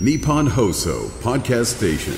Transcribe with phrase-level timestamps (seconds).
[0.00, 2.12] Nippon Hoso Podcast Station.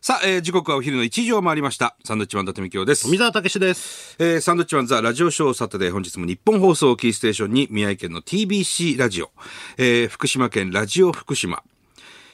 [0.00, 1.96] さあ、えー時刻はお昼の1時を回りました。
[2.04, 3.04] サンドウィッチマン伊達美京です。
[3.04, 4.16] 富澤たけしです。
[4.18, 9.30] えーサンドウィッチマンザラジオショーサタデー本日も日本放送をキーステーションに宮城県の TBC ラジオ、
[9.78, 11.62] えー福島県ラジオ福島、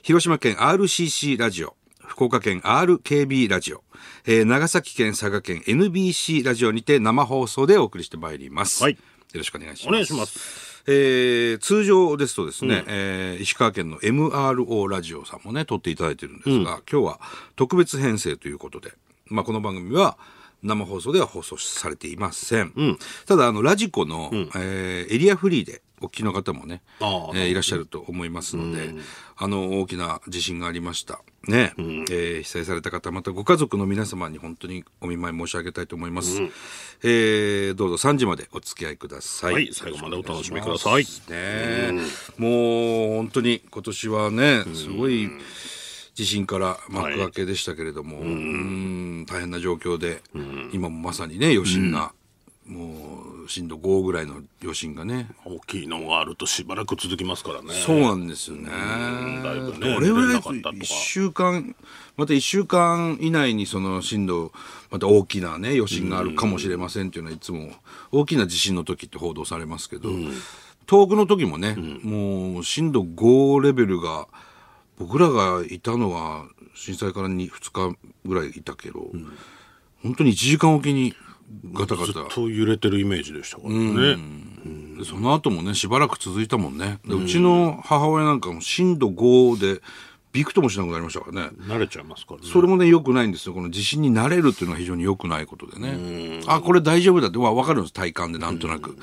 [0.02, 3.84] 広島県 RCC ラジオ、福岡県 RKB ラジオ、
[4.26, 8.82] えー長崎県佐賀県 NBC ラジオにて生放送でお送りしてまいります。
[8.82, 8.98] はい
[9.32, 9.88] よろしくお願いします。
[9.88, 10.84] お願いします。
[10.86, 17.20] えー通常ですとですね、えー石川県の MRO ラジオさんもね、撮っていただいてるんですが、今日は
[17.56, 18.92] 特別編成ということで、
[19.26, 20.16] まあ、この番組は
[20.62, 22.72] 生放送では放送されていません。
[23.26, 26.82] ただ、あの、ラジコの、えーエリアフリーでお聞きの方もね、
[27.34, 28.94] えーいらっしゃると思いますので、
[29.36, 31.20] あの、大きな地震がありました。
[31.46, 31.72] ね、
[32.10, 36.40] えー被災された方、またご家族の皆様に本当にお見舞い申し上げたいと思います。
[37.02, 39.54] えーどうぞ3時までお付き合いください。
[39.54, 41.04] はい最後までお楽しみください。
[41.30, 41.92] ね。
[42.36, 45.30] もう本当に今年はね、すごい
[46.18, 49.24] 地震から幕開けでしたけれども、うん。
[49.24, 50.20] 大変な状況で、
[50.72, 52.12] 今もまさにね、余震が、
[52.66, 57.72] もう震度5ぐらいの余震がね、大きいのがあるとしばらく続きますからね。
[57.72, 58.68] そうなんですよね。
[58.68, 60.70] だいぶねどれぐらい出なかったとか。
[60.70, 61.76] 1週間、
[62.16, 64.50] また1週間以内にその震度、
[64.90, 67.70] また大きなね、余震があるかもしれませんっていうのはいつも、
[68.10, 70.10] 大きな地震の時って報道されますけど、
[70.90, 74.26] 東北の時もね、もう震度5レベルが、
[74.98, 79.10] 僕らがいたのは震災から 2, 2日ぐらいいたけど、
[80.02, 81.14] 本当に1時間おきに
[81.72, 82.12] ガタガタ。
[82.12, 84.16] ずっと揺れてるイメージでしたからね。
[84.98, 86.98] でその後もねしばらく続いたもんね。
[87.06, 89.80] でうちの母親なんかも震度5で
[90.32, 91.50] びくともしなくなりましたからね。
[91.62, 92.46] 慣れちゃいますからね。
[92.52, 93.54] それもね良くないんですよ。
[93.54, 96.40] この地震に慣れるっていうのは非常に良くないことでね。
[96.46, 97.38] あこれ大丈夫だって。
[97.38, 97.94] わ分かるんです。
[97.94, 98.98] 体感でなんとなく。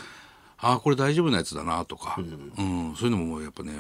[0.58, 2.94] あこれ大丈夫なやつだなとか、うん。
[2.96, 3.74] そういうのももうやっぱね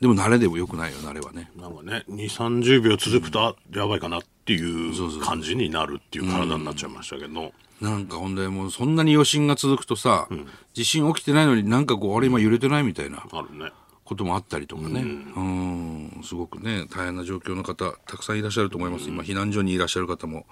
[0.00, 1.50] でも慣れでも良くないよ慣れはね。
[1.56, 7.52] なんかね、2、30秒続くと、あやばいかなっていう感じになるっていう体になっちゃいましたけど。
[7.80, 10.28] なんかほんでもうそんなに余震が続くとさ、
[10.74, 13.70] 地震起きてないのになんかこうあれ今揺れてないみたいなあるね。
[14.04, 15.04] こともあったりとかね、う
[15.40, 19.10] ん、すごくね、大変な状況の方、たくさんいらっしゃると思います。
[19.10, 20.46] 今、避難所にいらっしゃる方も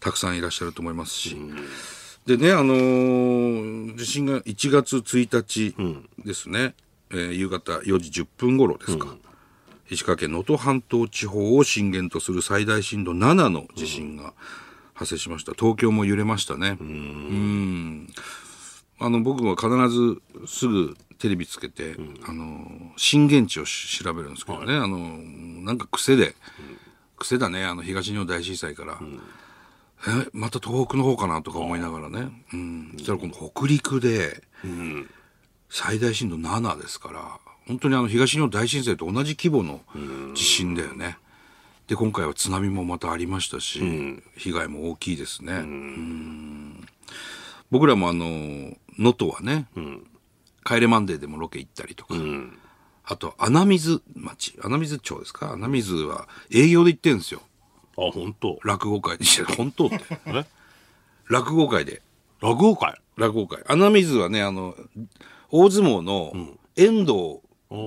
[0.00, 1.36] たくさんいらっしゃると思いますし。
[2.24, 5.74] でね、あのー地震が1月1日
[6.24, 6.74] ですね、
[7.12, 9.16] えー夕方4時10分頃ですか。
[9.90, 14.32] 石川県能登半島地方を震源とする最大震度7の地震が
[14.94, 15.52] 発生しました。
[15.52, 16.78] 東京も揺れましたね。
[16.80, 18.08] うん。
[18.98, 21.96] あの僕は必ずすぐテレビつけて、
[22.26, 24.98] あの震源地をし調べるんですけどね、あの
[25.62, 26.34] なんか癖で、
[27.18, 27.64] 癖だね。
[27.64, 28.98] あの東日本大震災から、
[30.08, 34.42] えまた東北の方かなとか思いながらね、うん、そしたらこの北陸で、
[35.74, 39.80] 最大震度7ですから本当にあの東日本大震災と同じ規模の
[40.34, 41.16] 地震だよね。
[41.86, 43.80] で今回は津波もまたありましたし、
[44.36, 45.52] 被害も大きいですね。
[45.54, 46.88] うん。
[47.70, 48.24] 僕らもあの
[48.98, 49.66] 能登はね、
[50.64, 52.14] 帰れマンデーでもロケ行ったりとか、
[53.04, 55.52] あと穴水町穴水町ですか？
[55.52, 57.40] 穴水は営業で行ってるんですよ。
[57.96, 58.58] あ、本当。
[58.64, 59.24] 落語会で
[59.56, 60.00] 本当って。
[60.26, 60.44] え？
[61.28, 62.02] 落語会で。
[62.40, 63.00] 落語会？
[63.16, 63.62] 落語会。
[63.68, 64.74] 穴水はねあの
[65.52, 66.32] 大相撲の
[66.76, 67.40] 遠藤、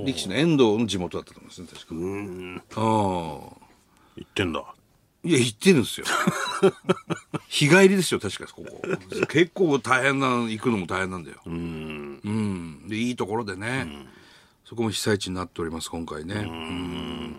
[0.06, 2.62] 力士の遠藤の地元だったと思うんですね確かうん。
[2.76, 3.66] ああ
[4.16, 4.64] 言ってんだ。
[5.24, 6.06] いや、行ってるんですよ。
[7.50, 8.82] 日帰りですよ、確かここ。
[9.28, 11.38] 結構大変な、行くのも大変なんだよ。
[11.48, 12.22] うん。
[12.24, 12.88] うん。
[12.88, 13.88] で、いいところでね、
[14.66, 16.36] そこも被災地になっております、今回ね。
[16.36, 17.36] うん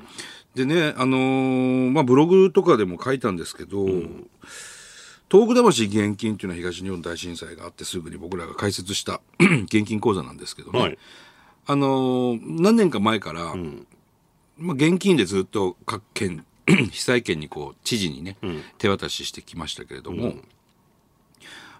[0.57, 3.87] でね、あのーまあ、ブログとかでも書いたんですけど、
[5.31, 9.21] 東北魂現金っていうのは東日本大震災があってすぐに僕らが開設した
[9.65, 10.81] 現金口座なんですけどね。
[10.81, 10.99] はい。
[11.67, 13.55] あのー何年か前から、
[14.57, 18.37] まあ、現金でずっと各県、 被災県にこう、知事にね、
[18.79, 20.35] 手渡ししてきましたけれども、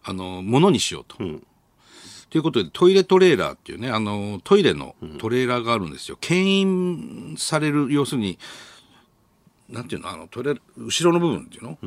[0.03, 1.17] あのー、ものにしようと。
[2.29, 6.19] ということで、トイレトレーラーっていうね、あのー、トイレのトレーラーがあるんですよ。
[6.21, 8.39] 牽引される、要するに、
[9.69, 11.79] なんていうの、あの、トイレ、後ろの部分っていうの、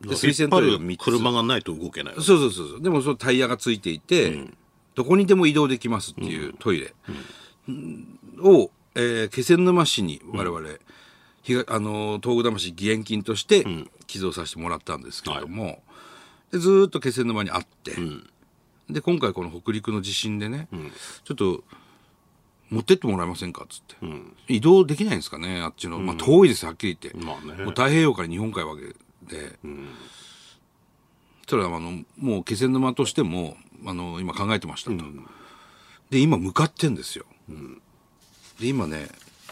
[0.00, 1.04] で水洗トイレが引っ張る3つ。
[1.04, 2.14] 車がないと動けない。
[2.16, 2.80] そうそうそう。
[2.82, 4.48] でもそのタイヤがついていて、
[4.94, 6.94] どこにでも移動できますっていうトイレ。
[8.40, 10.60] を、えー気仙沼市に我々、
[11.42, 13.64] ひがあの東北魂義援金として
[14.06, 15.82] 寄贈させてもらったんですけれども、
[16.50, 17.96] でずーっと気仙沼にあって、
[18.88, 20.68] で今回この北陸の地震でね、
[21.24, 21.62] ちょっと
[22.70, 23.96] 持ってってもらえませんかっつって、
[24.48, 27.62] 移動できないんですかねあっちの、まあ遠いですはっきり言って、まあね。
[27.64, 28.94] もう太平洋から日本海わけ
[29.28, 29.58] で、
[31.46, 34.96] そしたらあのもう気仙沼としてもあの今考えてましたと、
[36.10, 37.24] で今向かってんですよ、
[38.60, 39.08] で今ね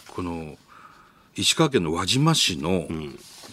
[0.09, 0.57] この
[1.37, 2.89] 石川県の輪島市の、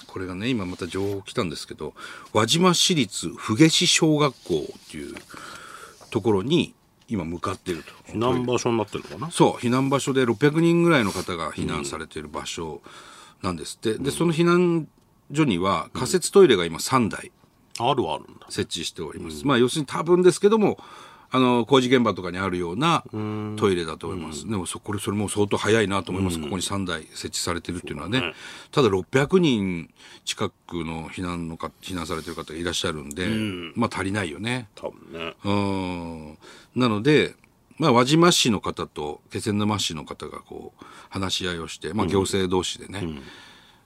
[0.08, 1.94] これがね今また情報来たんですけど
[2.34, 5.16] 輪島市立富下市小学校っていう
[6.10, 6.74] ところに
[7.10, 7.92] 今向かってると。
[8.12, 9.32] 避難場所になってるのかな？
[9.32, 12.82] そう避難場所で600人ぐらいの方が避難されている場所
[13.42, 14.88] なんですって、でその避難
[15.32, 17.32] 所には仮設トイレが今3台
[17.80, 18.46] あるはあるんだ。
[18.50, 20.78] 設置しております、まあ要するに多分ですけども
[21.32, 23.04] あの工事現場とかにあるような
[23.58, 28.34] トイレだと思います、でもそこれそれも相当早いなと思います、ここに3台設置されてるっていうのはね。
[28.72, 29.92] ただ600人
[30.26, 33.28] 近くの避難のか避難されてる方がいらっしゃるんで、
[33.74, 34.70] まあ足りないよね。
[34.76, 35.34] 多分ね。
[35.44, 36.38] うん。
[36.76, 37.36] なので、
[37.80, 43.08] まあ、輪島市の方と気仙沼市の方がこう話し合いをして、まあ、行政同士でね、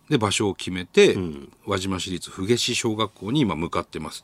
[0.09, 1.17] で場所を決めて、
[1.65, 4.23] 輪島市立富下市小学校に今向かってます。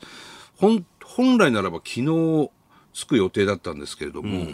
[0.56, 2.50] 本本来ならば昨日
[2.92, 4.46] 着く予定だったんですけれども、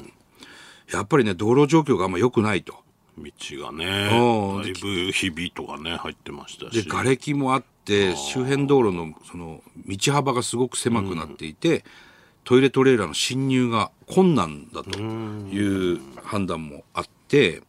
[0.92, 2.74] やっぱりね道路状況があんま良くないと。
[3.18, 3.30] 道
[3.62, 4.62] がね、うん。
[4.62, 6.88] だいぶひびとかね、入ってましたでし。
[6.88, 11.84] 瓦礫もあって周辺道路のその道幅がすごく狭くなっていて、
[12.44, 17.62] トイレトレーラーの侵入が困難だという判断もあって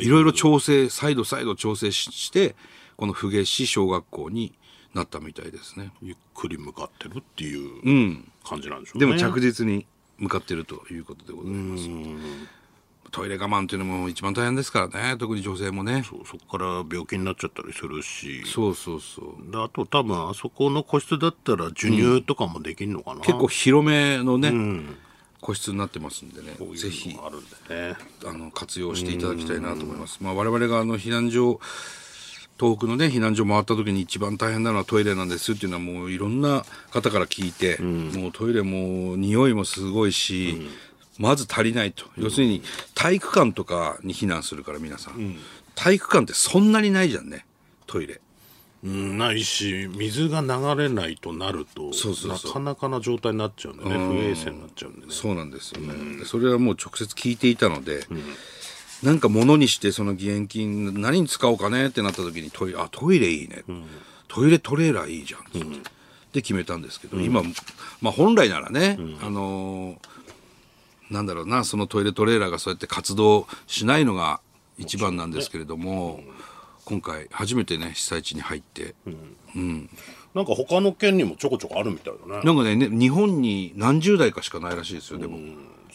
[0.00, 2.54] いろいろ調整再度再度調整しして
[2.96, 4.52] この富下市小学校に
[4.94, 5.92] なったみたいですね。
[6.02, 9.06] ゆっくり向かってるっていう感じなんでしょうね。
[9.06, 9.86] でも着実に
[10.18, 11.88] 向かってるということでございます。
[13.10, 16.04] トイレ我慢っていうのも一番大変ですからね特に女性もね。
[16.08, 18.42] そうそこから病気になっちゃったりするし。
[18.44, 24.52] そうそうそうであと多分あそこの個室だったら授乳とかもできるのかな、結構広めのね、
[25.44, 27.96] 個室になってますんでねこうぜひもあるんでね。
[28.24, 30.18] あの活用していただきたいなと思います。
[30.22, 31.60] まあ、我々があの避難所
[32.58, 37.76] 東北のね避難所回った時に一番大変なのはトイレなんですっていうのはもういろんな方から聞いて、
[38.18, 40.66] もうトイレも匂いもすごいし、
[41.18, 42.62] まず足りないと、要するに
[42.94, 45.36] 体育館とかに避難するから皆さん、
[45.74, 47.44] 体育館ってそんなにないじゃんね
[47.86, 48.20] トイレ。
[48.84, 51.90] うん、ないし水が流れないとなると
[52.28, 55.12] なかなかな状態になっちゃうんでね不衛生になっちゃうんでね。
[55.12, 55.80] そうなんですよ。
[55.80, 58.06] ね、でそれはもう直接聞いていたので、
[59.02, 63.64] なんか物にしてその義援金何に使おうかねってなった時にトイレあトイレいいね、
[64.28, 65.90] トイレトレーラーいいじゃんっつって、
[66.34, 67.42] で決めたんですけど、今、
[68.02, 69.96] まあ、本来ならね、あのー
[71.10, 74.40] なんだろうなそのトイレトレーラーがそうやって活動しないのが
[74.78, 76.20] 一番なんですけれども、
[76.84, 78.94] 今回初めてね被災地に入って、
[80.34, 82.42] なんか他の県にもちょこちょこあるみたいだね。
[82.42, 85.18] なんかねね日本に何十台かしかないらしいですよ。
[85.18, 85.38] でも、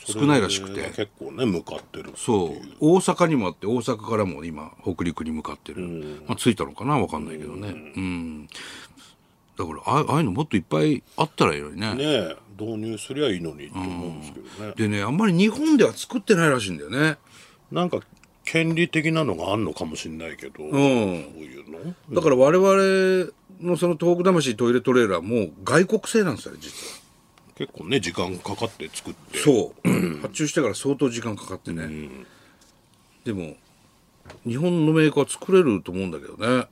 [0.05, 0.81] 少ないらしくて。
[0.89, 2.51] 結構ね向かってるそう。
[2.79, 6.97] 大阪にもあって大阪からも今北陸に向かってる、まあ、着いたのかな？
[6.97, 7.69] 分かんないけどね。
[7.69, 8.47] うん、
[9.57, 11.93] だからあああいうのもっといっぱいあったらいいのにね。
[11.95, 12.35] ねえ。
[12.59, 17.17] 導入すりゃいいのにって思うんですけどね、でねあんまり日本では作ってないらしいんだよね。
[17.71, 18.01] なんか
[18.51, 21.93] 権利的なのがあんのかもしれないけど、そういうの？
[22.15, 23.31] だから我々
[23.61, 26.99] のその東北魂トイレトレーラーも外国製なんですよね実は。
[27.55, 29.37] 結構ね時間かかって作って。
[29.37, 29.89] そう。
[30.21, 32.09] 発注してから相当時間かかってね、
[33.23, 33.55] でも
[34.47, 36.67] 日本のメーカー作れると思うんだけどね。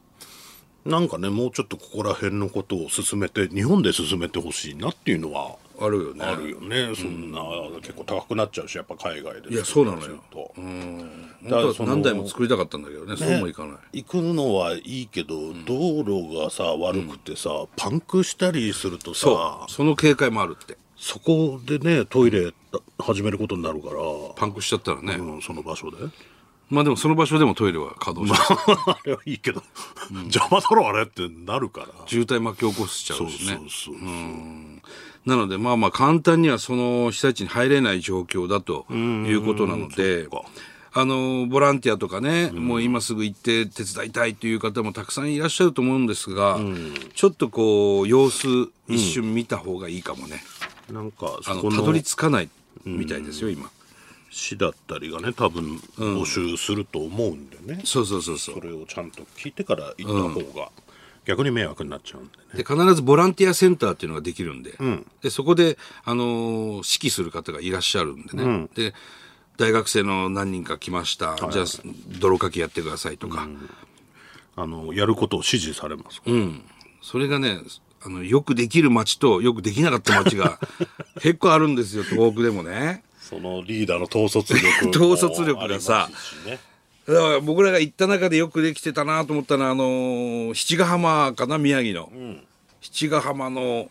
[0.85, 6.25] なんかねもうちょっとここら辺のことを進めて日本で進めてほしいなっていうのはあるよね。
[6.25, 7.41] あるよね、そんな
[7.81, 10.19] 結構高くなっちゃうしやっぱ海外でいやそうなのよ。
[10.31, 10.51] と。
[10.55, 14.03] 本当は何台も作りたかったんだけどねそうもいかない。
[14.03, 19.71] 行くのはいいけど、道路がさ悪くてさ、パンクしたりするとさそう。
[19.71, 20.77] その警戒もあるって。
[20.97, 22.53] そこでねトイレ
[22.99, 23.95] 始めることになるから、
[24.35, 25.97] パンクしちゃったらね、うん、その場所で。
[26.69, 29.63] まあでもその場所でもトイレは稼働して あれはいいけど、
[30.11, 31.87] 邪魔だろあれってなるから。
[32.07, 33.69] 渋滞巻き起こしちゃそううしねそう。
[33.69, 33.95] そう、
[35.27, 40.27] なのでまあまあ簡単にはその被災地に入れない状況だということなので
[40.93, 46.59] あのボランティアとかね、もう今すぐ行って手伝いたいという方もたくさんいらっしゃると思うんですが、
[47.13, 48.47] ちょっとこう様子
[48.87, 50.41] 一瞬見た方がいいかもね、
[50.91, 52.49] なんかあのたどりの着かない
[52.85, 53.69] みたいですよ、今。
[54.31, 58.55] 市だったりがね多分募集すると思うんでね、そうそうそうそう。
[58.55, 60.69] それをちゃんと聞いてから行った方が
[61.27, 62.63] 逆に迷惑になっちゃうんでね。
[62.63, 64.71] で必ずボランティアセンターっていうのができるんで,、
[65.21, 68.93] でそこで、あのー指揮する方がいらっしゃるんでね、で
[69.57, 71.65] 大学生の何人か来ました、じゃあ
[72.19, 73.47] 泥かきやってくださいとか、
[74.55, 76.21] あのやることを指示されます。
[76.21, 76.35] から、
[77.01, 77.59] それがね
[78.01, 80.59] あのよくできる町とよくできなかった町が
[81.21, 83.03] 結構あるんですよ東北でもね。
[83.19, 86.09] そのリーダーの統率力も 統率力がさ
[87.07, 92.11] だから僕らが行った中でよくできてたなと思ったのはあのー七ヶ浜かな宮城の、
[92.81, 93.89] 七ヶ浜の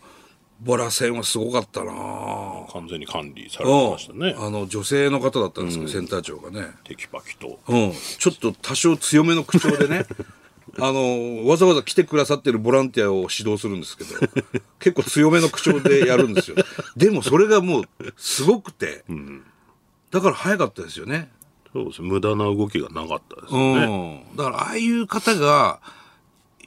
[0.60, 1.92] ボラ船はすごかったな。
[2.72, 4.34] 完全に管理されてましたね。
[4.38, 7.58] あの女性の方だったんですけど、センター長がね、テキパキと。
[7.68, 10.04] うん、ちょっと多少強めの口調でね
[10.78, 14.10] あのわざわざ来てくださってるボランティアを指導するんですけど
[14.78, 16.56] 結構強めの口調でやるんですよ。
[16.96, 17.84] でもそれがもう
[18.16, 19.04] すごくて、
[20.10, 21.30] だから早かったですよね
[21.76, 23.86] そうです無駄な動きがなかったですね、
[24.32, 25.80] ん、だからああいう方が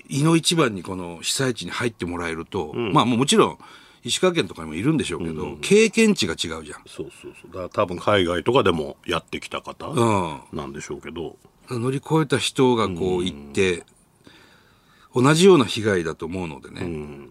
[0.08, 3.58] 井の一番にこの被災地に入ってもらえると、まあもちろん
[4.04, 6.82] 石川県とかにもいるんでしょうけど、経験値が違うじゃん。
[6.88, 7.52] そうそうそう。
[7.52, 10.42] だから多分海外とかでもやってきた方うん。
[10.52, 11.38] なんでしょうけど、
[11.70, 13.84] 乗り越えた人がこう行って、
[15.14, 16.82] 同じような被害だと思うのでね、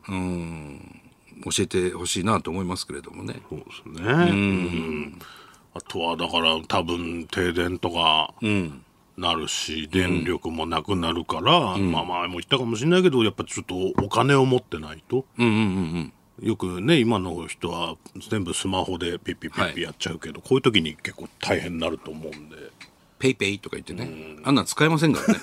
[0.09, 1.01] うん。
[1.45, 3.41] 教えてほしいなと思いますけれどもね。
[3.49, 3.65] そうで
[3.99, 5.19] すね、うん
[5.79, 8.35] あとはだから多分停電とか
[9.17, 15.25] なるし、電力もなくなるから、まあ前も言ったかもしれないけどやっぱちょっとお金を持ってないと、
[16.43, 17.97] よくね今の人は
[18.29, 22.57] 全部スマホでピッピッピッピやっちゃうけど、こういう時に結構大変になると思うんで。
[23.21, 25.41] ペイペイとか言ってね、あんなん使えませんからね。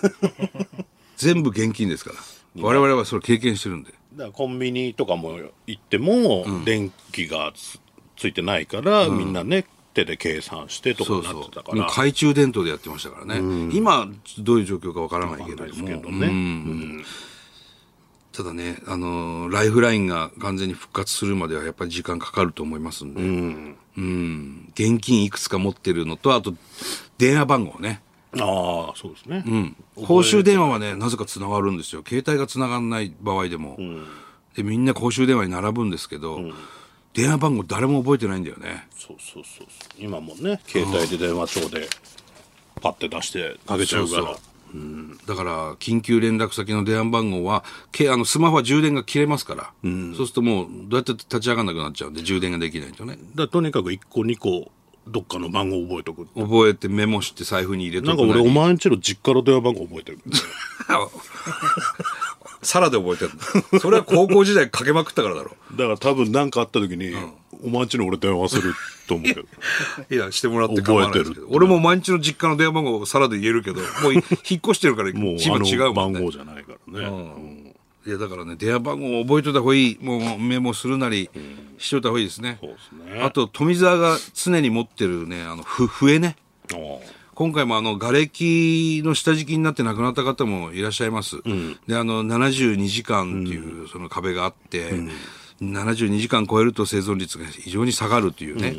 [1.17, 2.61] 全部現金ですから。
[2.61, 3.91] 我々はそれ経験してるんで。
[4.13, 5.37] だからコンビニとかも
[5.67, 7.81] 行っても、電気がつ
[8.15, 9.65] ついてないから、みんなね
[9.95, 11.85] 手で計算してとかなってたから。
[11.85, 13.69] 懐中電灯でやってましたからね。
[13.73, 14.07] 今、
[14.39, 15.67] どういう状況かわからないけれども。
[15.67, 17.03] ですけどね、
[18.31, 24.69] ただね、あのーライフラインが完全に復活するまではやっぱり時間かかると思いますんで、うん。
[24.73, 26.53] 現金いくつか持ってるのと、あと
[27.17, 28.01] 電話番号ね。
[28.37, 32.03] ああそうですね、公衆電話はね、なぜか繋がるんですよ。
[32.05, 33.77] 携帯が繋がらない場合でも。
[34.55, 36.41] で、みんな公衆電話に並ぶんですけど、
[37.15, 38.87] 電話番号誰も覚えてないんだよね。
[38.95, 39.93] そうそうそうそう。
[39.97, 41.87] 今もね携帯で電話帳で
[42.81, 44.23] パッて出してかけちゃうから。
[44.23, 44.35] そう
[45.25, 53.17] だから、緊急連絡先の電話番号は、けあのスマホは充電が切れますから、そうするともう、どうやって立ち上がらなくなっちゃうんで、充電ができないとね。
[53.35, 54.69] だとにかく1個2個
[55.07, 56.25] どっかの番号覚えとく。
[56.35, 60.19] 覚えてメモして財布に入れとくなんか俺お前んちの実家の電話番号覚えてる
[62.65, 63.31] サラで覚えてる
[63.71, 65.55] の それは高校時代かけまくったからだろ。
[65.71, 67.13] だから多分何かあった時に、
[67.63, 68.73] お前んちの俺電話する
[69.07, 69.41] と思うけど
[70.11, 71.47] いや、してもらって構わないですけど。
[71.49, 75.93] 俺も毎日の実家の電話番号をサラで言えるけど、 もうい引っ越してるから、もう違うもんね。
[75.93, 77.73] 番号じゃないからね、
[78.05, 79.97] いや、だからね、電話番号を覚えといた方がいい。
[80.01, 81.29] もうメモするなり、
[81.77, 82.57] しといた方がいいですね。
[82.61, 82.75] そうで
[83.09, 86.35] すねあと、富澤が常に持ってるね、あの、ふ、笛ね。
[87.35, 91.41] 今回もあの、瓦礫の下敷きになって亡くなった方もいらっしゃいます。
[91.85, 94.91] で、あの、72時間っていうその壁があって、
[95.61, 98.77] 72時間超えると生存率が非常に下がるというね。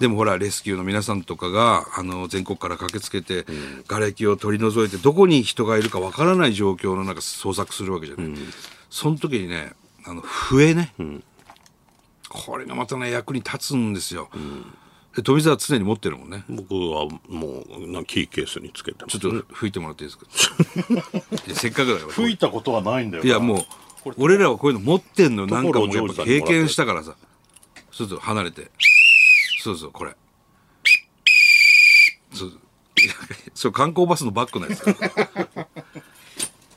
[0.00, 3.46] でもほら、レスキューの皆さんとかが、あの、全国から駆けつけて、
[3.88, 8.26] 瓦礫を取り除いて、どこに人がいるかわからない状況の中捜索するわけじゃない。
[8.90, 9.72] その時にね、
[10.04, 10.94] あの、笛ね。
[12.28, 14.28] これがまたね、役に立つんですよ。
[14.34, 14.38] で
[15.22, 16.44] 富澤は常に持ってるもんね。
[16.48, 20.26] 僕はもうなキーケースにつけてますちょっと吹いてもらっていいですか？
[21.46, 22.12] いやせっかくだから。
[22.12, 23.66] 吹いたことはないんだよいやも
[24.06, 25.48] う、俺らはこういうの持ってんのよ。
[25.48, 27.14] なんかもうやっぱ経験したからさ。
[27.90, 28.70] そうそう、離れて。
[29.62, 30.16] そうそう、これ。
[32.32, 32.52] そう。
[33.54, 34.84] そう、観光バスのバックのやつ。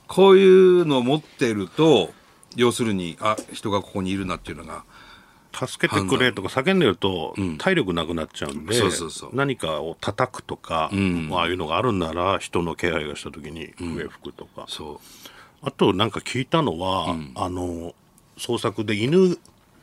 [0.08, 2.12] こういうのを持ってると、
[2.56, 4.84] 要するに、あ、人がここにいるなっていうのが、
[5.52, 8.74] 助けてくれとか叫んでると体力なくなっちゃうんで、
[9.32, 15.28] 何かを叩くとか、ああいうのがあるんなら人の気配がした時に笛吹くとか、そう。
[15.64, 17.94] あとなんか聞いたのは、あの
[18.36, 19.38] 捜索で犬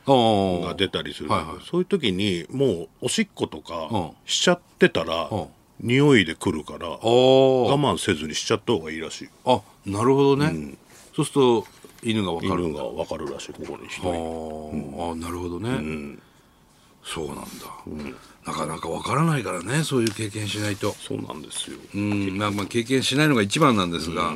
[0.06, 1.56] あが出たりする、はいはい。
[1.64, 4.10] そういう時にもうおしっことかうん。
[4.26, 5.46] しちゃってたら、うん。
[5.82, 9.28] 匂いで来るからあ我ー慢せずにしちゃった方がいいらしい。
[9.46, 10.74] あ、なるほどね。
[11.16, 11.66] そうすると、
[12.02, 12.64] 犬がわかる。
[12.64, 14.02] 犬が分かるらしいここに人。
[14.08, 16.16] ああなるほどね、
[17.04, 17.44] そうなんだ、
[18.46, 20.92] なかなかわからないからねそういう経験しないと。
[20.92, 22.38] そうなんですよ、うん。
[22.38, 24.34] まあまあ経験しないのが一番なんですが、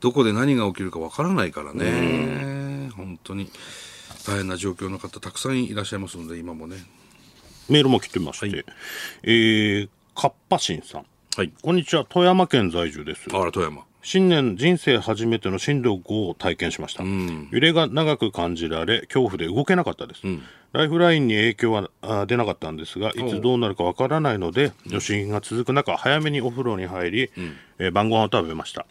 [0.00, 3.50] どこで何が起きるかわからないからね、本当に。
[4.24, 6.76] 大変な状況の方たくさんいらっしゃいますので今もね。
[7.68, 8.64] メールも来てまして、はい。
[9.24, 11.06] えー、かっぱしんさん。
[11.36, 11.52] はい。
[11.60, 13.26] こんにちは、富山県在住です。
[13.32, 20.22] あら富山新年人生初めての震度5を体験しました、揺れが長く感じられ恐怖で動けなかったです、
[20.72, 27.30] ライフラインに影響はあ出なかったんですがいつどうなるかわからないので余震が続く中早めにお風呂に入り、
[27.78, 28.86] えー晩ご飯を食べました、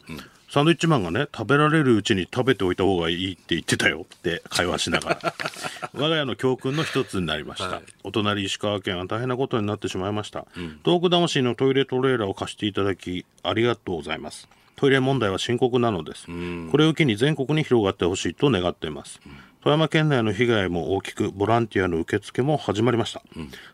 [0.50, 5.34] サンドイッチマンがね食べられるうちに食べておいた方がいいって言ってたよって会話しながら。
[5.94, 10.46] 我が家の教訓の一つになりました、お隣石川県は大変なことになってしまいました、
[10.86, 16.28] 東北魂のトイレトレーラーを貸していただきありがとうございますトイレ問題は深刻なのです、
[16.72, 19.20] これを機に全国に広がってほしいと願っています、
[19.64, 23.22] 富山県内の被害も大きくボランティアの受付も始まりました、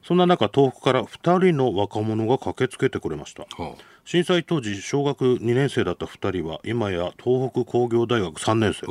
[0.03, 8.87] そんな中東北から2人の若者が駆けつけてくれました、はあ震災当時小学2年生だった2人は今や東北工業大学3年生。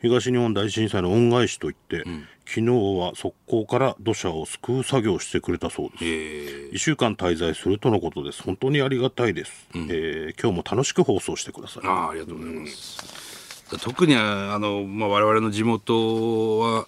[0.00, 2.04] 東日本大震災の恩返しといって、
[2.46, 6.04] 昨日は速攻から土砂を救う作業をしてくれたそうです。
[6.04, 9.78] え1週間滞在するとのことです本当にありがたいです、え。
[9.78, 13.23] ー今日も楽しく放送してくださいあありがとうございます、
[13.78, 16.86] 特にあの、まあ、我々の地元は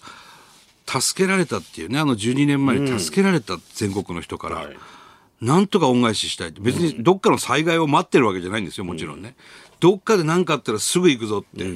[0.87, 4.77] 助けられたっていうねあの12年前に助けられた全国の人から、はい。
[5.41, 6.61] なんとか恩返ししたいって。
[6.61, 9.37] 別にどっかの災害を待ってるわけじゃないんですよもちろんね、
[9.81, 11.67] どっかで何かあったらすぐ行くぞって、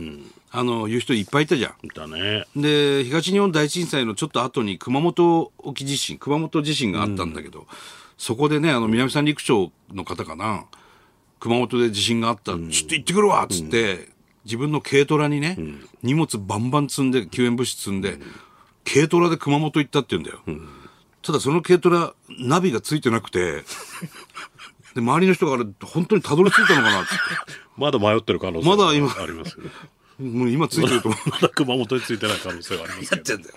[0.51, 1.75] あの言う人いっぱいいたじゃん。
[1.95, 2.47] だね。
[2.57, 7.67] で東日本大震災のちょっと後に熊本沖地震熊本地震があったんだけど、
[8.17, 10.65] そこでねあの南三陸町の方かな。
[11.39, 14.10] 熊本で地震があった、ちょっと行ってくるわっつって、
[14.45, 15.57] 自分の軽トラにね、
[16.03, 18.19] 荷物バンバン積んで救援物資積んで、
[18.85, 20.41] 軽トラで熊本行ったって言うんだよ、
[21.23, 23.65] ただその軽トラナビがついてなくて
[24.95, 27.11] で周りの人から本当にたどり着いたのかなって。
[27.77, 29.71] まだ迷ってる可能性まだ今ありますよね。
[30.19, 31.21] もう今ついてると思う。
[31.31, 33.33] まだ熊本についてない可能性がありますけど。
[33.33, 33.55] やってんだよ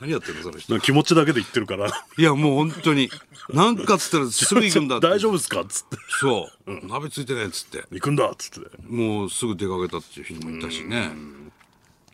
[0.00, 3.10] 何やってんのその人気持ちだけで言ってるからいや、もう本当に。
[3.52, 5.08] なんかっつったら すぐ行くんだって。
[5.08, 6.86] 大丈夫ですかっつってそう。
[6.86, 7.84] 鍋ついてないっつって。
[7.90, 11.12] 行くんだっつってもうすぐ出かけたっていう人もいたしね。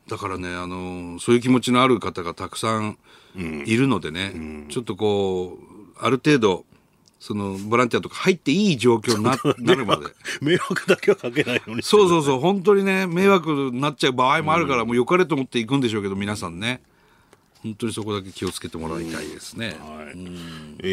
[0.09, 2.99] だからね、あの、そういう気持ちのある方がたくさん
[3.37, 6.65] いるのでね、ちょっとこう、ある程度、
[7.21, 10.07] その、ボランティアとか入っていい状況にな なるまで。
[10.43, 16.83] 迷惑だけはかけないようにそうそうそう、本当にね、迷惑になっちゃう場合もあるから、もう良かれと思って行くんでしょうけど、皆さんね。
[17.65, 19.75] 本当にそこだけ気をつけてもらいたいですね。
[20.81, 20.85] え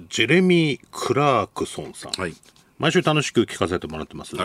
[0.00, 2.34] ージェレミー・クラークソンさん、はい。
[2.78, 4.36] 毎週楽しく聞かせてもらってます。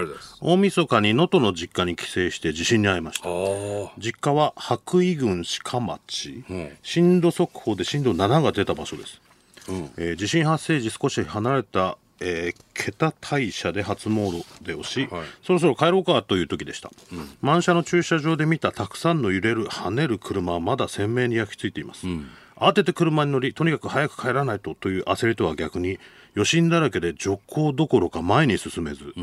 [0.41, 3.29] 大晦日に能登の実家に帰省して地震に遭いました。
[3.99, 6.43] 実家は白衣郡鹿町、
[6.81, 9.21] 震度速報で震度7が出た場所です、
[9.97, 15.09] えー地震発生時少し離れた、えー、桁大社で初詣をし、
[15.43, 16.91] そろそろ帰ろうかという時でした、
[17.41, 22.07] 満車の駐車場で見たたくさんの揺れる跳ねる車はまだ鮮明に焼き付いています、
[22.55, 25.99] 慌てて車に乗りとにかく早く帰らないとという焦りとは逆に
[26.35, 29.13] 余震だらけで徐行どころか前に進めず、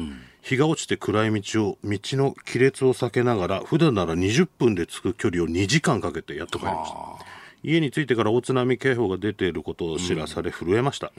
[0.43, 11.13] 日が落ちて暗い道を道の亀裂を避けながら普段なら20分で着く距離を2時間かけてやっと帰りました家に着いてから大津波警報が出ていることを知らされ震えました、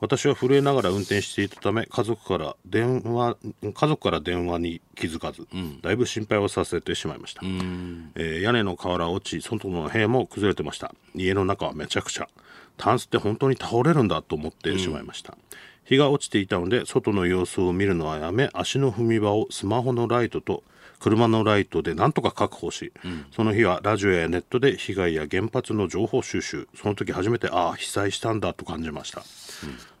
[0.00, 5.46] 私は震えながら運転していたため家族から電話家族から電話に気づかず、
[5.82, 10.94] だいぶ心配をさせてしまいました、えー屋根の瓦落ち外の部屋も崩れてました。
[11.14, 12.28] 家の中はめちゃくちゃ
[12.76, 15.36] タンスって本当に倒れるんだと思ってしまいました、
[15.84, 20.62] 日が落ちていたので外の様子を見るのはやめ足の踏み場をスマホのライトと
[20.98, 22.92] 車のライトでなんとか確保し、
[23.34, 26.68] その日はラジオやネットで被害や原発の情報収集。
[26.74, 29.22] その時初めてああ被災したんだと感じました、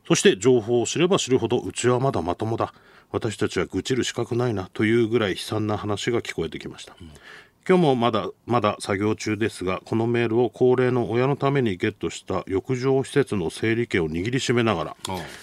[0.06, 2.72] そして情報を知れば知るほどうちはまだまともだ。
[3.12, 6.96] 私たちは愚痴る資格ないなというぐらい悲惨な話が聞こえてきました、
[7.66, 14.96] 今日もまだまだ作業中ですがこのメールを高齢の親のためにゲットした浴場施設の整理券を握りしめながら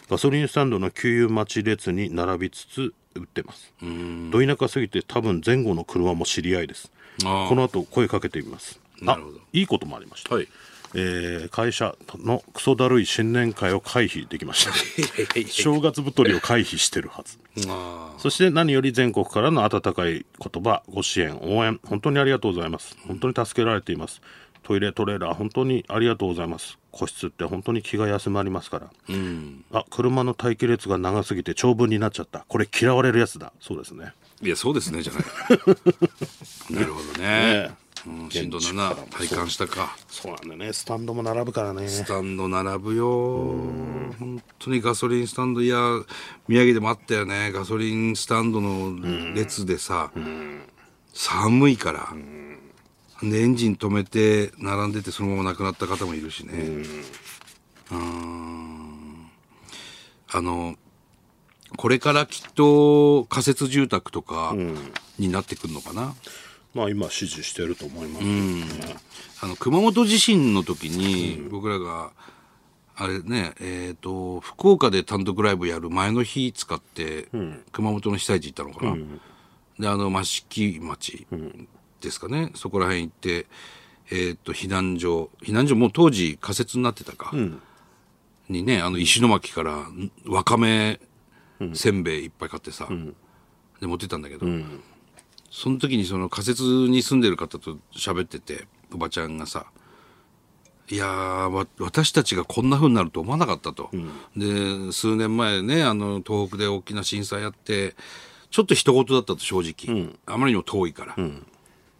[0.09, 3.73] ガソリンスタンドの給油待ち列に並びつつ売ってます。
[4.31, 6.91] ど田舎すぎて多分前後の車も知り合いです。
[7.21, 8.79] この後声かけてみます。
[9.01, 9.37] なるほど。
[9.37, 10.47] あいいこともありました、はい。
[10.95, 14.73] えー会社のクソだるい新年会を回避できました。
[15.49, 17.39] 正月太りを回避してるはず。
[17.67, 22.97] あそして何より全国からの温かい言葉、ご支援、応援、本当にありがとうございます。
[23.07, 24.21] 本当に助けられています。
[24.63, 26.77] トイレ、トレーラー、本当にありがとうございます。
[26.93, 28.91] 個室って本当に気が休まりますから。
[29.73, 32.45] あ、車の待機列が長すぎて長文になっちゃった。
[32.47, 33.51] これ嫌われるやつだ。
[33.59, 34.13] そうですね。
[34.41, 35.23] いや、そうですね、じゃない。
[36.73, 37.67] なるほどね。
[37.67, 39.95] ねうん、震度7体感したか。
[40.09, 40.73] そうなんだね。
[40.73, 41.87] スタンドも並ぶからね。
[41.87, 43.07] スタンド並ぶよ。
[44.19, 45.77] 本当にガソリンスタンド、いや、
[46.47, 47.51] 宮城でもあったよね。
[47.53, 50.11] ガソリンスタンドの列でさ、
[51.13, 52.13] 寒いから。
[53.21, 56.83] で、エンジン止めて、並んでて、そのまま亡くなった方もいるしね。
[57.91, 59.29] うん。
[60.31, 60.75] あの、
[61.75, 64.55] これからきっと仮設住宅とか
[65.17, 66.13] になってくるのかな？
[66.75, 68.25] まあ今支持してると思います、
[69.43, 72.11] あの熊本地震の時に僕らが、
[72.95, 77.27] あれねえっ、と福岡で単独ライブやる前の日使って、
[77.71, 78.95] 熊本の被災地行ったのかな、
[79.79, 81.27] であの益城町
[82.03, 83.47] ですかね、そこら辺行って
[84.11, 87.31] えっ、と避難所避難所もう当時仮設になってたか、
[88.49, 90.99] にねあの石巻からんわかめ
[91.73, 92.87] せんべいいっぱい買ってさ、
[93.79, 94.45] で持ってったんだけど、
[95.49, 99.67] その時にその仮設に住んでる方と喋ってておばちゃんがさ
[100.89, 103.89] いや私たちがこんな風になると思わなかったと、
[104.35, 107.95] で数年前ねあの東北で大きな震災あって
[108.51, 111.15] ちょっと一言だったと正直、あまりにも遠いから、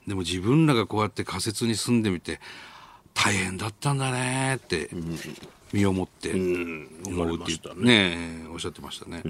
[0.08, 2.40] でも自分らがこうやって仮設に住んでみて
[3.14, 4.90] 大変だったんだねって
[5.72, 8.46] 身をもって思うって言ったね。
[8.52, 9.24] おっしゃってましたね、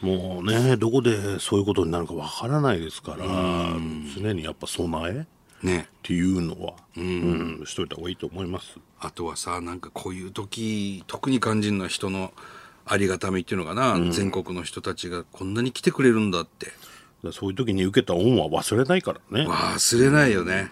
[0.00, 3.26] もうねどこでそういうことになるかわからないですから、
[4.16, 5.24] 常にやっぱ備えっ
[5.62, 7.62] ねていうのは、うん。
[7.66, 8.78] しといた方がいいと思います。
[8.98, 12.32] あとはさなんかこういう時特に感じるのは人の
[12.86, 16.72] ありがたみっていうのかな、全国の人たちがこんなに来てくれるんだって
[17.32, 19.46] そういう時に受けた恩は忘れないからね。
[19.46, 20.70] 忘れないよね、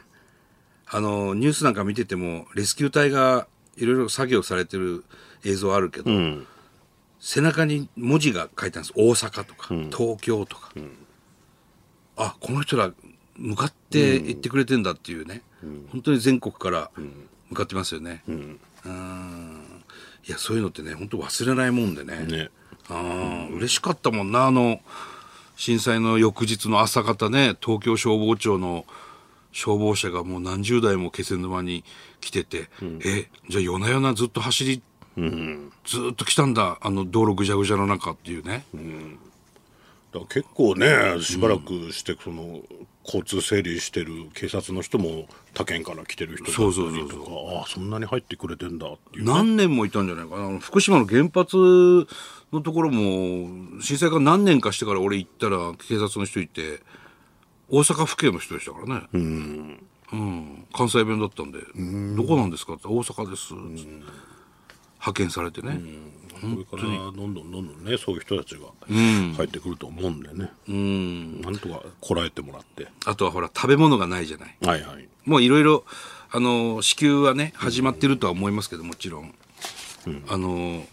[0.86, 5.04] あのニュースなんか見ててもレスキュー隊がいろいろ作業されてる
[5.44, 6.10] 映像あるけど、
[7.20, 8.92] 背中に文字が書いてあるんです。
[8.96, 10.72] 大阪とか、東京とか、
[12.16, 12.92] あこの人ら
[13.36, 15.42] 向かって行ってくれてんだっていうね、
[15.92, 16.90] 本当に全国から
[17.50, 18.60] 向かってますよね、うん。
[20.26, 22.24] いやそういうのってね本当忘れないもんでね。
[22.24, 22.50] ね。
[22.88, 24.80] ああ、嬉しかったもんなあの
[25.58, 28.86] 震災の翌日の朝方ね東京消防庁の
[29.50, 31.82] 消防車がもう何十台も気仙沼に
[32.20, 32.68] 来てて、
[33.04, 34.82] えじゃあ夜な夜なずっと走り、
[35.84, 38.84] ずっと来たんだあの道路ぐじゃぐじゃの中っていうね、だか
[40.14, 42.60] ら結構ねしばらくしてその、
[43.04, 50.58] 交通整理してる警察の人も他県から来てる人だったりとかそうそうそうああそんなに入ってくれてんだっていうね、何年もいたんじゃないかな。
[50.58, 51.56] 福島の原発
[52.52, 56.80] のところも震災から何年かしてから俺行ったら警察の人いて
[57.70, 59.08] 大阪府警の人でしたからね。
[60.10, 61.58] うん、関西弁だったんで
[62.16, 63.52] 「どこなんですか?」って「大阪です」
[64.98, 65.80] 派遣されてね、
[66.40, 70.50] これからどんどんどんどんねそういう人たちが入ってくると思うんでね、
[71.42, 72.88] なんとかこらえてもらって。
[73.06, 74.56] あとはほら食べ物がないじゃない。
[74.62, 75.08] はいはい。
[75.24, 75.84] もういろいろ
[76.30, 79.34] あの支給はね始まってるとは思いますけどもちろん、
[80.28, 80.84] あの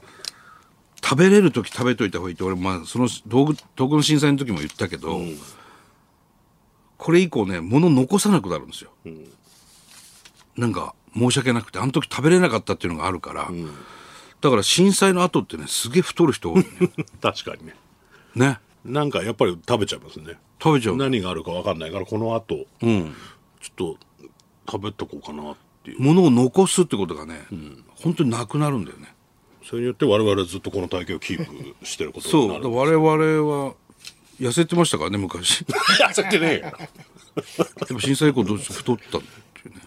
[1.04, 5.22] 食べれる時食べといた方がいいって俺、まあ、その東北東北の震災の時も言ったけど、
[6.98, 8.92] これ以降ね物残さなくなるんですよ、
[10.58, 13.50] なんか申し訳なくてあの時食べれなかったっていうのがあるから、
[14.46, 17.76] だから震災の後ってねすげえ太る人多いのよ 確かにね。
[18.36, 18.60] ね。
[18.86, 20.38] なんかやっぱり食べちゃいますね。
[20.62, 20.98] 食べちゃう。
[20.98, 23.16] 何があるか分かんないからこの後、ちょっ
[23.76, 23.98] と
[24.70, 25.98] 食べとこうかなっていう。
[26.00, 27.48] 物を残すってことがね、
[27.96, 29.16] 本当になくなるんだよね。
[29.64, 33.74] それによって我々はずっとこの体型をキープしてることそうになるだから我々は
[34.40, 35.64] 痩せてましたからね昔。
[36.08, 36.72] 痩せてねえよ。
[37.88, 39.45] でも震災以降どうして太ったっていうね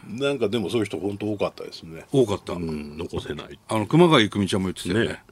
[0.09, 2.05] なんかでもそういう人本当多かったですね。
[2.13, 2.99] 多かった、うん。
[2.99, 3.59] 残せない。
[3.69, 5.13] あの熊谷久美ちゃんも言ってたよね。
[5.13, 5.23] ね。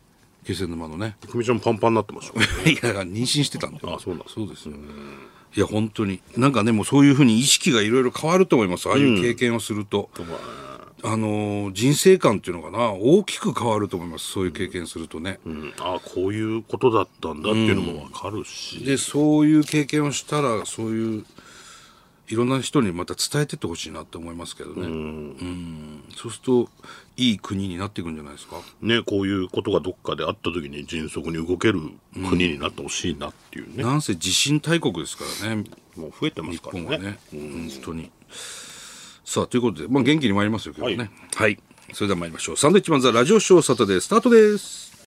[0.44, 1.16] 気仙沼のね。
[1.26, 2.46] 久美ちゃんパンパンになってましたね。
[2.70, 3.96] いや妊娠してたんだよ。
[3.96, 4.74] あそうなんそうですよ
[5.56, 6.20] いや本当に。
[6.36, 8.88] なんかねもうそういうふうに意識がいろいろ変わると思います。
[8.88, 10.10] ああいう経験をすると、
[11.02, 12.92] あのー人生観っていうのかな。
[12.92, 14.26] 大きく変わると思います。
[14.26, 15.74] そういう経験するとね、うん。
[15.78, 21.24] ああこういうことだったんだっていうのも分かるし、でそういう経験をしたらそういう
[22.28, 24.82] いろんな人にまた伝えてってほしいなって思いますけどね。
[24.82, 26.04] うん。
[26.16, 26.68] そうすると
[27.16, 28.56] いい国になっていくんじゃないですか。
[28.80, 31.80] ねこういうことがどっかであった時に迅速に動ける
[32.28, 35.64] 国になってほしいなっていうね、なんせ地震大国ですからね。
[35.96, 36.82] もう増えてま日すからね。
[36.84, 37.18] 本はね。
[37.32, 38.10] 本当に。
[39.24, 41.10] さあということで、まあ、元気に参りますよ今日はね。
[41.34, 41.58] はい、
[41.92, 42.56] それでは参りましょう。
[42.56, 44.85] サンドウィッチマンザラジオショーサタデースタートです